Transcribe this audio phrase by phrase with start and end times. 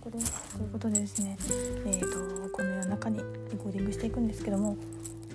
[0.00, 1.36] 子ですということでですね。
[1.86, 3.24] えーとこの夜中にレ
[3.56, 4.76] コーディングしていくんですけども、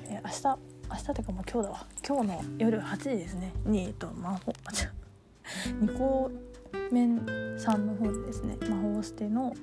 [0.07, 1.87] えー、明日明日というかもう今日だわ。
[2.05, 3.53] 今日の夜8時ですね。
[3.65, 5.85] にえっと魔法あ違う。
[5.85, 6.31] ニコ
[6.91, 9.53] メンさんの方でですね魔法捨ての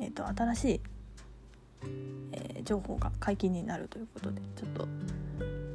[0.00, 0.80] えっ、と新しい、
[2.32, 4.88] えー情報が解禁になるということでちょっと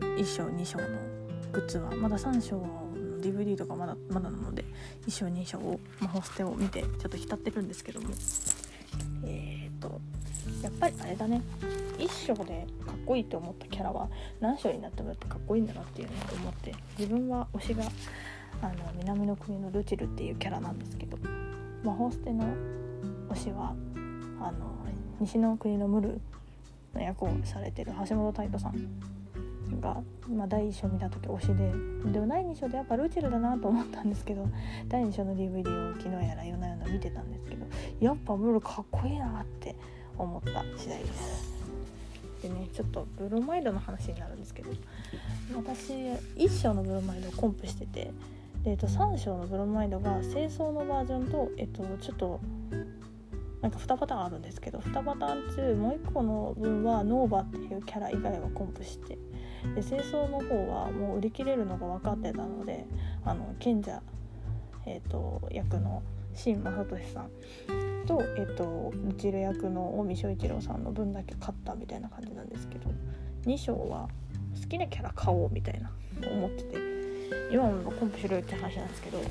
[0.01, 0.85] 1章2章の
[1.51, 4.63] グッズはまだ3章の DVD とかまだまだなので
[5.07, 8.09] 1章2章を魔法捨てを見てちょっと浸ってるんですけども。
[9.25, 10.01] えっ、と
[10.61, 11.41] やっぱりあれだね。
[11.97, 17.83] 1章でかっこいいと思ったキャラは何章になってもやっぱかっこいいんだなっていうのを思って自分は推しが
[18.61, 21.17] あの南の国のルチルっていうキャラなんですけど
[21.83, 22.45] 魔法捨ての
[23.29, 23.75] 推しは
[24.39, 24.73] あの
[25.19, 26.21] 西の国のムル
[26.93, 28.73] の役をされてる橋本太斗さん
[29.83, 34.47] が、まあ、第1章見た時推しででも第2章でやっぱルチルだなと思ったんですけど
[34.87, 37.65] 第2章の DVD を昨日やら夜な夜な見てたんですけど
[37.99, 39.75] やっぱムルかっこいいなって
[40.17, 41.53] 思った次第です。
[42.41, 44.69] でねちょっとブロマイドの話になるんですけど
[45.55, 48.11] 私1章のブロマイドをコンプしてて
[48.63, 52.41] で、えっと、3章のブロマイドが清掃のバージョンと、えっと、ちょっと
[53.61, 59.17] なんか2パターンあるんですけど2パターン中もう1個の分はノーバっていうキャラ以外はコンプして
[59.75, 62.85] で清掃の方はもう売り切れるのが分かってたので
[63.25, 64.01] あの賢者、
[64.85, 66.03] えっと役の
[66.35, 67.29] 新正俊さん
[68.05, 72.89] と,、えっとルチル役の近江翔一郎さんの分だけ買ったみたいな感じなんですけど
[73.45, 74.09] 2章は
[74.61, 75.91] 好きなキャラ買おうみたいな
[76.29, 76.77] 思ってて
[77.51, 79.21] 今もコンプしろよって話なんですけど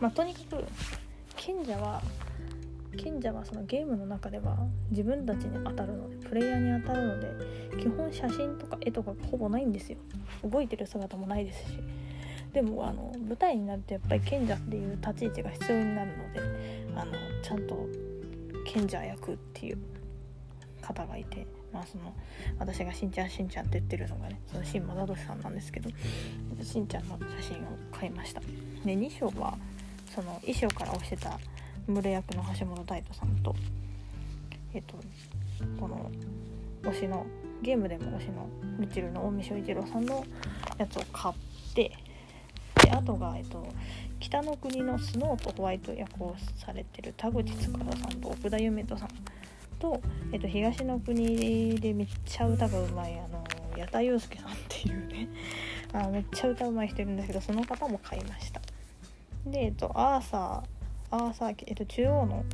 [0.00, 0.64] まあとにかく
[1.36, 2.02] 賢者は
[2.96, 4.56] 賢者はそのゲームの中では
[4.90, 7.28] 自分たちに当たるのでプレイヤーに当たるので
[7.78, 9.98] 基本写真とか絵とかほぼないんですよ。
[10.44, 11.78] 動いてる姿もないですし。
[12.52, 16.40] でもあの舞台になるとやっぱり賢者っていう立ち位置が必要になるので
[16.94, 17.12] あの
[17.42, 17.88] ちゃんと
[18.66, 19.78] 賢者役っていう
[20.82, 22.12] 方がいてまあその
[22.58, 25.88] 私がしんちゃんしんちゃんって言ってるのがねその新正俊さんなんですけど
[26.62, 28.40] しんちゃんの写真を買いました。
[28.40, 28.46] で
[28.84, 29.56] 2章は
[30.14, 31.38] その衣装から押してた
[31.86, 33.54] ムル役の橋本太斗さんと
[34.74, 34.96] えっと
[35.78, 36.10] この
[36.82, 37.26] 推しの
[37.62, 38.48] ゲームでも推しの
[38.78, 40.24] ルチルの近江翔一郎さんの
[40.78, 41.34] やつを買っ
[41.74, 41.92] て
[42.82, 43.64] であとが、えっと、
[44.18, 49.08] 北の国のスノーとホワイト役をされてる田口司さんと奥田夢人さん
[49.78, 50.00] と、
[50.32, 53.44] えっと、東の国でめっちゃ歌がうまいあの
[53.76, 55.28] 矢田祐介さんっていうね
[55.92, 58.60] あめっちゃ歌うまい人いるんですけどその方も買いました。
[59.46, 60.81] でえっとアーサー
[61.12, 62.44] アーサー家えっと中央の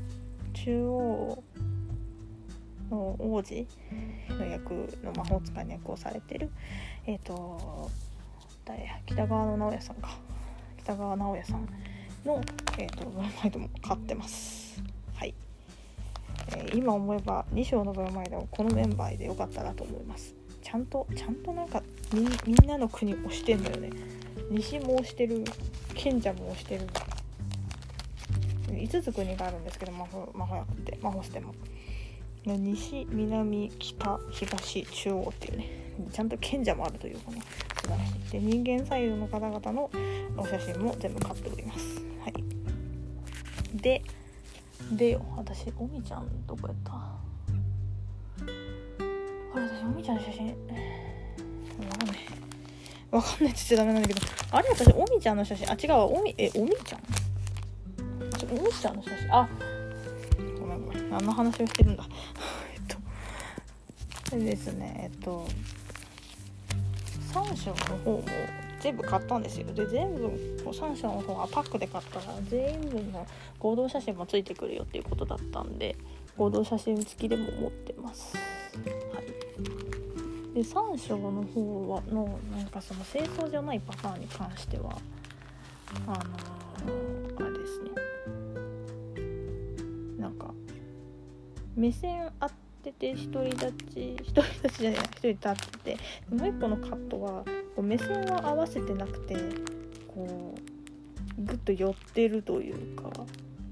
[0.53, 1.43] 中央
[2.91, 3.67] の王子
[4.29, 6.51] の役の魔法使いの役をされてる
[7.07, 7.91] えっと
[8.65, 10.11] 誰北川の直哉さんか。
[10.89, 11.69] 北川直哉さん
[12.25, 12.41] の、
[12.79, 14.83] えー、とブロマイドも買ってます。
[15.15, 15.35] はい、
[16.57, 20.35] え今思えば2章のブロマイドをこのメンバーでよかったなと思います。
[20.63, 21.83] ちゃんとちゃんとなんか
[22.15, 23.91] みみんなの国押してんだよね。
[24.51, 25.45] 西も押してる
[25.95, 26.87] 賢者も押してる。
[28.81, 31.55] 5つ国があるんですけど魔法魔法薬って魔法捨ても。
[32.44, 35.69] 西南北東中央っていうね。
[36.12, 37.47] ちゃんと賢者もあるというこの素
[37.83, 38.31] 晴らしい。
[38.31, 39.91] で人間サイドの方々の
[40.37, 42.00] お写真も全部買っております。
[42.22, 42.34] はい。
[43.75, 44.03] で
[44.93, 46.93] でよ私おみちゃんどこやった？
[49.55, 50.47] あれ私おみちゃんの写真。
[50.47, 50.53] わ
[51.99, 52.17] かんない。
[53.11, 54.21] わかんないって言っちゃダメなんだけど。
[54.53, 55.71] あれ私おみちゃんの写真。
[55.71, 57.00] あ違うおみえおみちゃん？
[58.49, 59.35] ちょおみちゃんの写真？
[59.35, 59.49] あ
[60.61, 61.11] ごめんごめん。
[61.11, 62.05] 何の話をしてるんだ？
[62.75, 65.47] えっとでですねえっと
[67.33, 68.25] 3章の方も
[68.81, 69.67] 全部買ったんですよ。
[69.75, 70.29] で全部
[70.65, 73.27] 3章の方はパックで買ったら全員分の
[73.59, 75.97] 合同写真もついてくるよっていうことだったんで
[76.37, 78.37] 合同写真付きでも持ってます。
[78.37, 80.55] はい。
[80.55, 84.97] で3章の方はのなんかその清掃じゃないパターンに関しては
[86.06, 87.18] あのー
[91.79, 92.49] 目線当
[92.83, 95.97] てて独り立ち独り立ちじゃない一人立ってて
[96.29, 97.47] もう一個のカットはこ
[97.79, 99.37] う目線は合わせてなくて
[100.09, 100.57] こ
[101.39, 103.11] うグッと寄ってるというか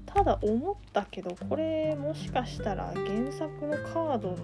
[0.05, 4.37] ただ思ったけどこれもしかしたら原作のカード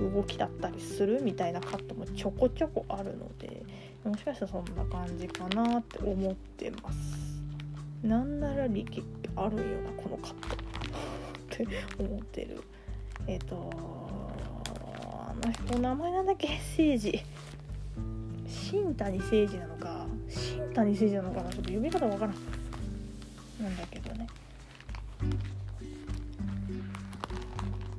[0.00, 3.62] の動きだったりするみたいなカットもちょこちょこあるので
[4.04, 6.98] もしかしたらそんな感じかなって思ってます。
[8.02, 9.02] なんなら力
[9.34, 10.68] あるんよなこのカット。
[11.64, 11.66] って
[11.98, 12.62] 思ってる。
[13.26, 13.70] えっ、と
[14.64, 16.48] あの人名前なんだっけ？
[16.48, 17.22] 誠治
[18.46, 20.06] 新谷誠治なのか？
[20.28, 21.50] 新谷誠治なのかな？
[21.50, 22.34] ちょっと読み方わからん。
[23.62, 24.26] なんだけどね。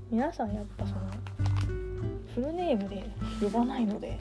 [0.10, 1.02] 皆さんやっぱその
[2.34, 3.06] フルネームで
[3.42, 4.18] 呼ばないので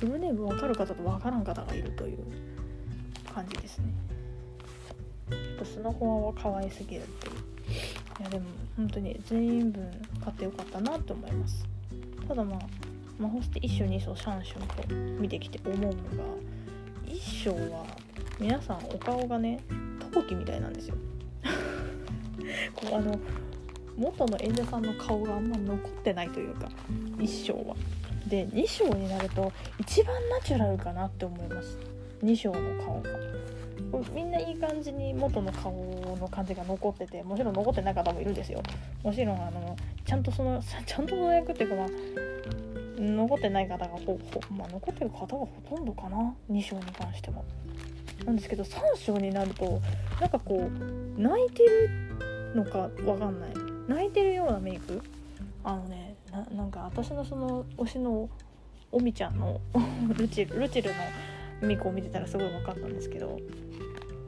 [0.00, 2.18] フルネーム分かる方と分からん方がいるという
[3.32, 3.92] 感じですね。
[5.30, 7.34] ちょっとスノホは可愛すぎるっていう。
[8.20, 8.44] いやでも
[8.76, 9.82] 本当に全員分
[10.24, 11.66] 買ってよかったなって思います。
[12.26, 12.58] ただまあ
[13.18, 15.94] 魔法して1章2章3章と見てきて思うのが
[17.06, 17.84] 1章は
[18.38, 19.60] 皆さんお顔がね
[20.12, 20.96] 陶器みたいなんですよ。
[22.74, 23.18] こうあの
[23.96, 26.68] 元の演者さんの顔があんま残ってないというか
[27.18, 27.76] 1章は。
[28.26, 31.78] で2章になると一番ナチュラルかなって思います。
[32.22, 33.10] 2章の顔が。
[34.14, 35.72] みんないい感じに元の顔
[36.20, 38.62] の感じが残っててもちろん残ってない方もいるんですよ。
[39.02, 41.88] もちろんあのちゃんとその ちゃんとの役っていうかまあ
[43.00, 44.18] 残ってない方がほほ、
[44.54, 46.34] まあ、残ってる方がほとんどかな。
[46.50, 47.42] 2章に関しては
[48.24, 49.80] なんですけど3章になると
[50.20, 51.90] なんかこう泣いてる
[52.54, 53.50] のかわかんない。
[53.88, 55.02] 泣いてるようなメイク？
[55.64, 56.16] あのね
[56.54, 58.28] なんか私のその推しの
[58.90, 59.60] おみちゃんの
[60.16, 60.96] ルチルルチルの
[61.62, 63.38] ミコを見てたらすごい分かったんですけど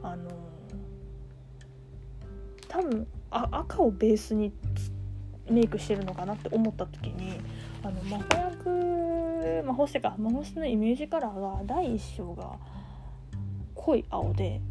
[0.03, 0.29] あの
[2.67, 4.53] 多分あ赤をベースに
[5.49, 7.39] メイクしてるのかなって思った時に
[7.83, 12.57] あの魔法役魔法師か魔法師のイメージカラーが第1章が
[13.75, 14.61] 濃い青で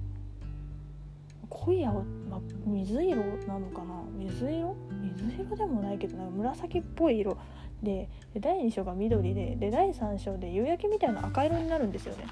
[1.50, 3.17] 濃い青、まあ、水色
[3.47, 4.02] なのかな？
[4.17, 4.75] 水色？
[5.19, 7.37] 水色でもないけどなんか紫っぽい色
[7.82, 12.25] でで第2章が緑でで第3章で夕焼けみたいな赤色になるんですよね。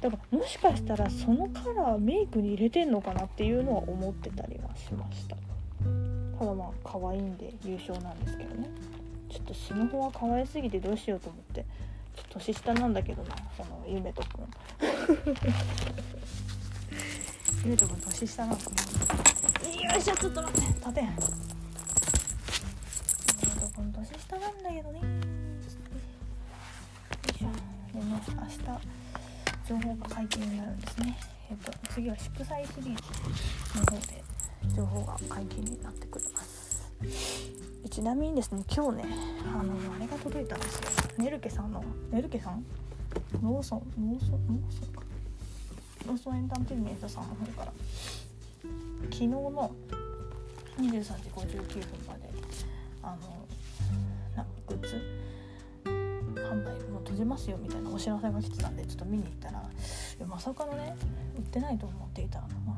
[0.00, 5.36] だからもしかしたらそのカラーメイクに入れてんのかなっていうのは思ってたりはしました。
[6.38, 8.70] ただまあ可愛いんで優勝なんですけどね。
[9.28, 11.64] ちょっとスマホは可愛すぎてどうしようと思って。
[12.16, 14.46] ちょっと年下なんだけどなそのゆめとくん。
[17.64, 18.00] ゆめとくん。
[18.00, 18.58] 年下なん。
[18.58, 18.70] だよ
[19.98, 21.04] いしょちょっと待って立てん。
[21.04, 21.14] ゆめ
[23.60, 23.92] とくん。
[23.92, 24.62] 年下なん。
[24.62, 25.04] だけどねよ
[27.28, 27.46] いしょ
[27.92, 28.58] でね明日
[29.68, 30.80] 情報が解禁になるん。
[30.80, 31.18] ですね
[31.50, 34.22] えっ、と次は祝祭シリーズの方で
[34.76, 36.88] 情報が解禁になってくれます
[37.90, 39.14] ちなみにですね今日ね
[39.52, 40.60] あのあれが届いたん。
[40.60, 40.82] ですよ
[41.18, 41.72] ネルケさん。
[41.72, 42.64] のネルケさん。
[43.42, 44.99] ローソンローソンローソンか
[46.10, 47.72] ローソンエンターテインメントさんの方から
[49.04, 49.72] 昨日の
[50.80, 52.28] 23時59分まで
[53.00, 53.46] あの
[54.34, 55.00] なんかグッズ
[56.34, 59.62] 販売もう閉じますよみたいなお知らせが来てたんでちょっと見に行ったら
[60.26, 60.96] まさかのね
[61.36, 62.76] 売ってないと思っていたあの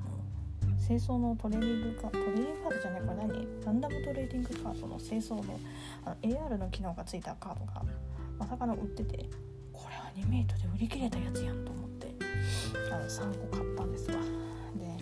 [0.87, 5.59] 清掃のトレーニングカトレーニングカードじゃないこれ何ランダムトレーディングカードの清掃の
[6.05, 7.83] あの AR の機能がついたカードが
[8.39, 9.31] まさかの売ってて
[9.73, 11.92] これアニメートで売り切れたやつやんと思って
[12.91, 14.17] あの3個買ったんですわ
[14.77, 14.97] で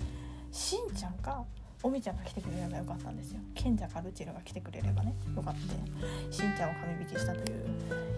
[0.51, 1.45] しんちゃんか
[1.83, 3.41] おみちゃんが来てくれればよかったんですよ。
[3.55, 5.15] 賢者かルチルが来てくれればね。
[5.35, 6.31] よかった。
[6.31, 7.65] しんちゃんを神引きしたという。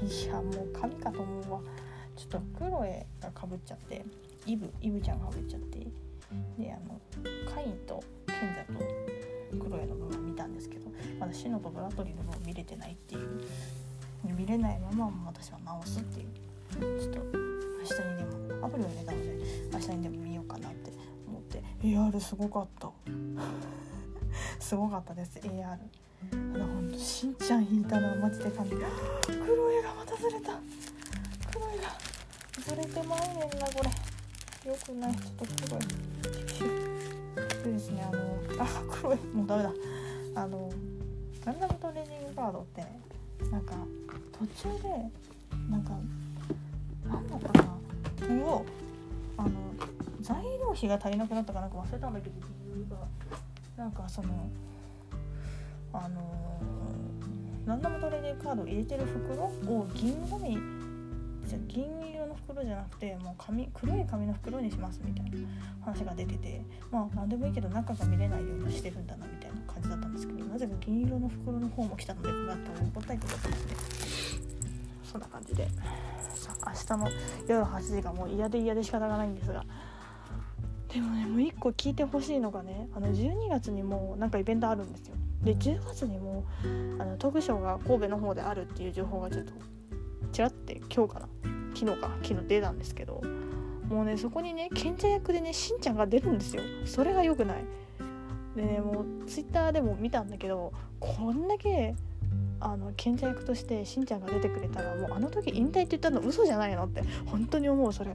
[0.05, 1.61] いやもう神かと思うわ。
[2.17, 4.05] ちょっとクロエがかぶっちゃって。
[4.47, 5.79] イブイブちゃんがかぶっちゃって。
[6.59, 7.01] であの
[7.55, 10.91] カインと賢者とクロエの部分見たんですけど。
[11.21, 13.41] まだシノとブラトリーの部分見れてないっていう。
[14.25, 17.01] 見れないまま私は直すっていう。
[17.01, 17.52] ちょっと
[17.83, 18.25] 明日にで
[18.61, 19.29] もアプリを入れたので
[19.73, 20.93] 明日にでも見ようかなって
[21.27, 21.63] 思って。
[21.83, 22.91] AR すごかった。
[24.61, 25.77] すごかったです AR
[26.33, 28.77] あのほんとしんちゃん引いたのはマジで感じ。
[28.77, 30.53] クロエがまたずれた。
[31.51, 31.99] クロエが。
[32.65, 33.83] ずれてまうねんなこ
[34.65, 34.71] れ。
[34.71, 35.17] よくない。
[35.17, 35.81] ちょっと黒い。
[37.65, 39.17] でですねあのあ黒い。
[39.35, 39.73] もうダメだ。
[40.37, 40.71] あの
[41.45, 43.01] ランダムトレーニングカードってね
[43.51, 43.75] なんか
[44.39, 44.89] 途中で
[45.69, 45.99] なんか
[47.05, 47.72] 何だったかな。
[48.43, 48.65] を
[49.37, 49.51] あの
[50.21, 52.35] 材料費が足りなくなったかなんか忘れたんだけど
[52.75, 52.97] 理由が。
[53.77, 54.29] なんかその
[55.93, 56.61] あの
[57.67, 60.59] ランダムトレーニングカードを入れてる袋を銀ゴミ
[61.69, 65.49] 銀色の袋じゃなくてもう紙黒い紙の袋にしますみたいな
[65.85, 73.53] 話が出ててまあ何でもいいけど中が見れないようにしてるんだなみたいな感じだったんですけどなぜか銀色の袋の方も来たのでこれだと答えてください
[75.05, 75.69] そんな感じで。
[76.97, 77.11] 日の
[77.47, 79.65] 夜8時がもう嫌で嫌で仕方がないんですが。
[80.93, 85.15] でもねもう1個聞いてほしいのがねあの12月にもなんかイベントあるんですよ。
[85.43, 86.45] で10月にも
[86.99, 89.53] あのトークショーが神戸の方であるっていう情報がちょっと
[90.33, 91.29] ちらって今日かな
[91.75, 93.23] 昨日か昨日出たんですけど
[93.89, 96.63] もうねそこにね賢者役でねしんちゃんが出るんですよ。
[96.85, 97.65] それが良くない。
[98.55, 101.95] でねもうツイッターでも見たんだけどこんだけ
[102.65, 108.15] あの賢者役としてしんちゃんが出てくれたらもうあの時引退って言ったの嘘じゃないのって本当に思うそれ。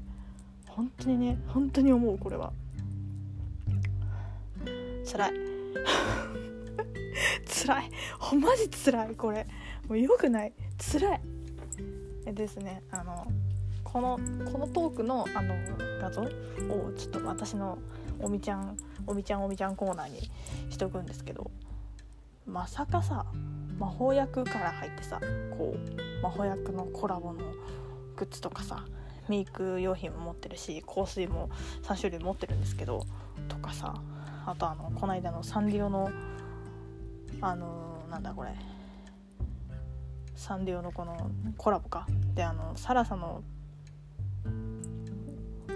[0.68, 2.54] 本当にね本当に思うこれは。
[5.12, 5.34] 辛い。
[7.66, 7.92] 辛い。
[8.40, 9.46] マジ辛いこれ。
[9.88, 10.54] もうよくない。
[10.78, 11.22] 辛い。
[12.26, 12.84] えですね。
[12.92, 13.28] あの
[13.84, 14.20] この
[14.52, 15.56] このトークのあの
[16.02, 16.28] 画像を
[16.98, 17.78] ちょっと私の
[18.20, 20.30] おみちゃんおみちゃんおみちゃんコーナーに
[20.70, 21.50] しとくんですけど
[22.46, 23.26] まさかさ
[23.78, 25.20] 魔法薬から入ってさ
[25.58, 27.40] こう魔法薬のコラボの
[28.16, 28.86] グッズとかさ
[29.28, 31.50] メイク用品も持ってるし香水も
[31.84, 33.06] 3種類持ってるんですけど
[33.48, 33.94] とかさ
[34.46, 36.10] あとあのこの間のサンリオの
[37.42, 38.52] あのなんだこれ
[40.36, 42.06] サンリオのこのコラボか。
[42.36, 43.44] であのサラサの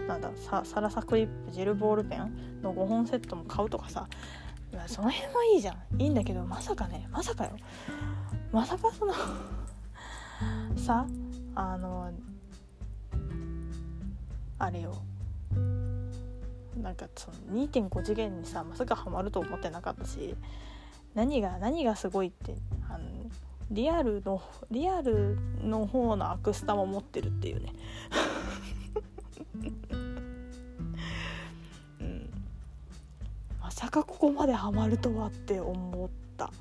[0.08, 4.08] なんだササラサクリップジェルボールペンの5本セットも買うとかさ
[4.88, 6.01] その辺はいいじゃん。
[6.01, 7.51] いいんだけどまさかねまさかよ。
[8.51, 9.13] まさかその
[10.75, 11.06] さ
[11.56, 12.12] あの
[14.60, 15.01] あれよ。
[16.82, 17.38] なんかその
[17.68, 20.36] 2.5次元にさまさかハマると思ってなかったし
[21.13, 22.56] 何が何がすごいって
[22.90, 23.06] あの
[23.70, 27.74] リアルのリアルの方のアクスタも持ってるっていうね。
[33.82, 36.52] さかここまでハマるとはって思った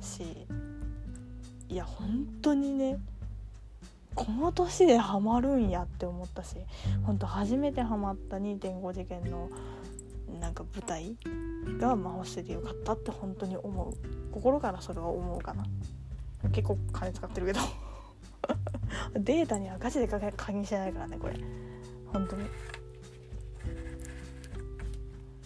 [0.00, 0.46] し
[1.68, 2.98] いや本当にね
[4.14, 6.56] この年でハマるんやって思ったし
[7.02, 9.50] 本当初めてハマった2.5次元の
[10.40, 11.14] なんか舞台
[11.78, 13.92] が魔法しててよかったって本当に思う。
[14.32, 15.64] 心からそれは思うかな。
[16.50, 17.60] 結構金使ってるけど。
[19.20, 21.38] データにはガチで加減してないからねこれ。
[22.10, 22.46] 本当に。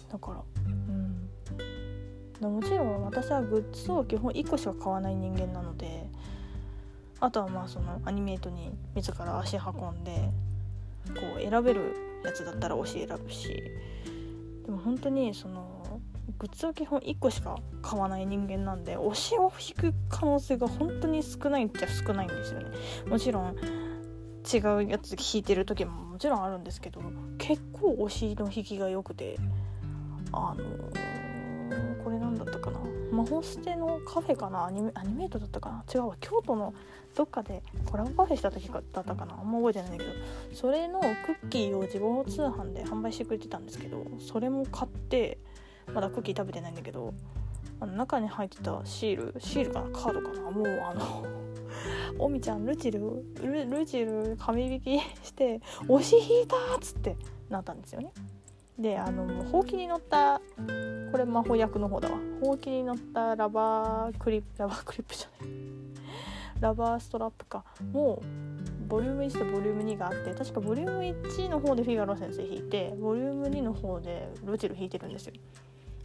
[0.08, 0.55] だから
[2.40, 6.08] もちろん私はグッズを基本1個しか買わない人間なので
[7.20, 10.30] あとはまあそのアニメートに自ら足運んで
[11.14, 13.62] こう選べるやつだったら推し選ぶし
[14.66, 16.00] でも本当にその
[16.38, 22.66] グッズを基本1個しか買わない人間なんで推しを引く可能性が本当に少ないっちゃ少ないんですよね。
[23.08, 23.56] もちろん
[24.52, 27.00] 違うやつ引いてる時ももちろんあるんですけど
[27.38, 29.38] 結構推しの引きが良くて
[30.32, 30.64] あの
[33.16, 34.66] 魔法捨てのカフェかな？
[34.66, 35.84] アニメアニメートだったかな？
[35.92, 36.16] 違うわ。
[36.20, 36.74] 京都の
[37.14, 39.38] どっかでコラボカフェした時だったかな？
[39.40, 40.10] あんま覚えてないんだけど。
[40.52, 41.06] それのク
[41.46, 45.38] ッキーを自動通販で販売してくれてたんですけどそれも買って
[45.92, 47.14] まだクッキー食べてないんだけど
[47.80, 49.90] あの中に入ってたシールシールかな？
[49.90, 50.50] カードかな？
[50.50, 51.24] もうあの
[52.18, 57.16] おみちゃんルチルルルチル紙引きして「押し引いた!」っつって
[57.50, 58.12] なったんですよね。
[58.78, 60.40] であのほうきに乗った
[61.10, 62.18] これ魔法役の方だわ。
[62.42, 65.52] ほうきに乗ったラバークリップラバークリップじゃない。
[66.60, 67.64] ラバーストラップか。
[67.92, 75.32] もうボリューム1とボリューム2があって確かボリューム1の方でフィガロ先生弾いてボリューム2の方でルチル弾いてるんですよ。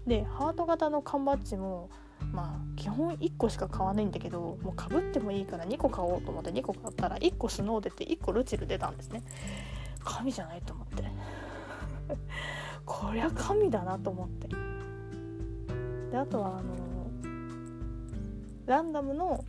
[0.08, 1.90] でハート型の缶バッジも
[2.32, 9.22] まあ基本1個しか買わないんだけどもうかぶってもいいから2個買おうと思って2個買ったら1個スノー出て1個ルチル出たんですね。
[10.04, 11.04] 神じゃないと思って。
[12.86, 14.48] こりゃ神だなと思って。
[16.12, 16.76] であとはあの
[18.66, 19.44] ランダムの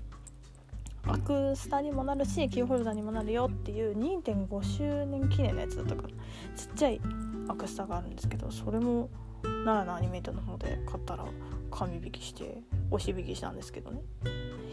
[1.05, 6.09] アクスタにもなるしキーホルダーにもなるよっていう2.5周年記念のやつだったから
[6.57, 7.01] ちっちゃい
[7.49, 9.11] アクスタがあるんですけどそれも
[9.43, 11.25] 奈良のアニメートの方で買ったら
[11.71, 14.03] 紙引きして押し引きしたんですけどね。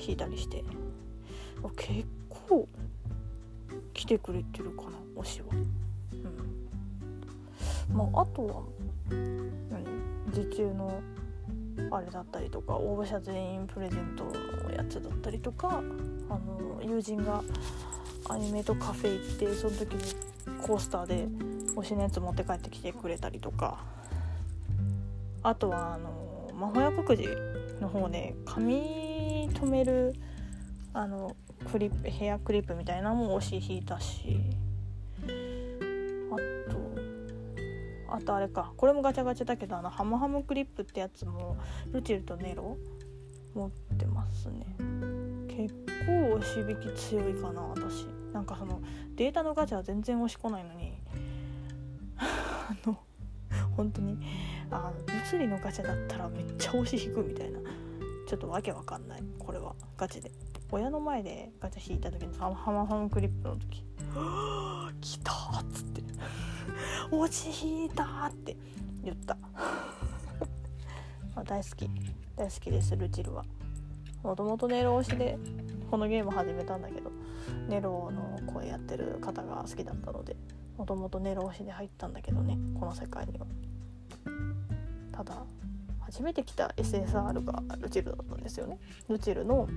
[0.05, 0.63] 引いたりして。
[1.75, 2.67] 結構
[3.93, 5.47] 来てくれてるかな推しは。
[7.91, 8.63] まああとは
[9.09, 9.83] 何
[10.31, 11.01] 受注の
[11.91, 15.81] あれだったりとか応募者全員プレゼントのやつだったりとか
[16.29, 17.41] あの友人が
[18.29, 20.15] アニメとカフェ行ってその時に
[20.61, 21.27] コースターで
[21.75, 23.99] 推しのやつ持って帰ってきてくれたりとか。
[25.41, 27.27] あとはあの魔法薬くじ
[27.79, 30.13] の方で髪留める
[30.93, 31.35] あの
[31.71, 34.39] クリップヘアクリップみたいなのも推し引いたし。
[38.13, 38.73] あとあれか。
[38.77, 41.57] これもガチャガチャだけどあのハムハムクリップってやつも
[41.91, 42.77] ルチルとネロ
[43.53, 44.75] 持ってますね。
[45.47, 45.73] 結
[46.05, 48.05] 構押し引き強いかな私。
[48.33, 48.81] なんかその
[49.15, 50.93] データのガチャは全然押しこないのに。
[52.17, 52.97] あの
[53.75, 54.17] 本当に
[54.69, 57.59] あの物理のガチャだったらめっちゃ押し引くみたいな。
[58.27, 59.73] ちょっとわけわかんないこれは。
[59.97, 60.31] ガチで。
[60.71, 63.83] 親の前でガチャ引いた時のハマハムクリップの時
[65.01, 65.33] 「来た!」
[67.11, 68.57] 「落ち引いた!」って
[69.03, 69.37] 言った。
[71.35, 71.89] あ大好き。
[72.35, 73.43] 大好きですルチルは。
[74.23, 75.37] もともとネロ推しで
[75.89, 77.09] このゲーム始めたんだけど
[77.69, 80.35] ネロの声やってる方が好きだったので
[80.77, 83.45] もともとネロ推しで入ったんだけどねこの世界には。
[85.11, 85.43] ただ
[86.01, 88.79] 初めて来た SSR がルチルだったんですよね。
[89.07, 89.67] ルチルの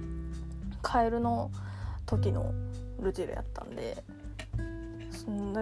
[0.80, 1.50] カエルの
[2.06, 2.52] 時の
[3.00, 4.02] ルチルやったんで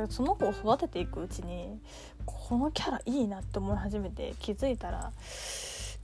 [0.08, 1.78] その子を育てていくうちに
[2.24, 5.12] このキャラいいなって思い始めて気づいたら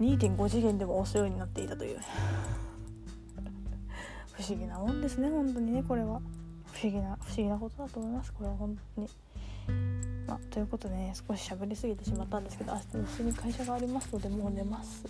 [0.00, 1.98] 2.5次元でも押すようになっていたという。
[4.32, 6.20] 不思議なもんですね本当にねこれは。
[6.72, 9.08] 不思議な不思議なことだと思いますこれは本当に。
[10.26, 15.06] まあ、ということでね少し喋りすぎてしまったんですけど明日一緒に会社がありますのでもう寝ます。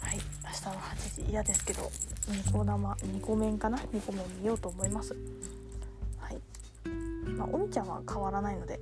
[0.00, 1.90] はい明日の8時嫌ですけど
[2.28, 5.14] ニコ生2個面かな？2個面見ようと思います。
[7.42, 8.80] まあおみちゃんは変わらないので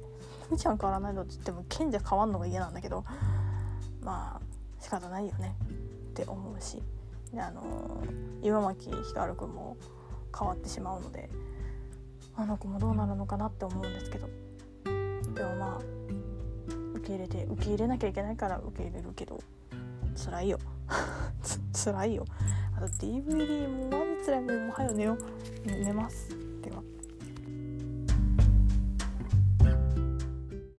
[0.51, 3.05] おみちゃん変わらないのって言っても賢者変わんのが嫌なんだけど
[4.03, 4.41] まあ
[4.83, 5.55] 仕方ないよね。
[6.11, 6.83] って思うし。
[7.33, 9.77] であのー、岩巻ひかるくんも
[10.37, 11.31] 変わってしまうので
[12.35, 14.29] あの子もどうなるのかなって思うんですけど。
[15.35, 15.79] でもまあ
[16.97, 19.41] 受け入れて受け入れなきゃいけないから受け入れるけど
[20.17, 20.59] 辛いよ。
[21.43, 22.25] つ辛いよ。
[22.77, 25.19] あと DVD もマジ辛いもうはよ寝よう
[25.67, 26.50] 寝ます。